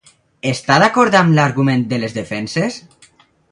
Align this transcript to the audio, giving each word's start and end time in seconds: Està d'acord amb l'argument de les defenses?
Està 0.51 0.77
d'acord 0.83 1.17
amb 1.19 1.35
l'argument 1.39 1.85
de 1.93 2.01
les 2.07 2.19
defenses? 2.19 2.83